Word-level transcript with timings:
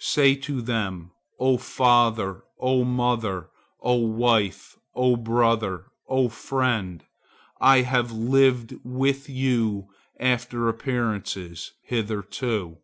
Say 0.00 0.34
to 0.36 0.62
them, 0.62 1.10
'O 1.38 1.58
father, 1.58 2.42
O 2.58 2.84
mother, 2.84 3.50
O 3.82 3.96
wife, 3.96 4.78
O 4.94 5.14
brother, 5.14 5.88
O 6.08 6.30
friend, 6.30 7.04
I 7.60 7.82
have 7.82 8.10
lived 8.10 8.76
with 8.82 9.28
you 9.28 9.88
after 10.18 10.70
appearances 10.70 11.72
hitherto. 11.82 12.78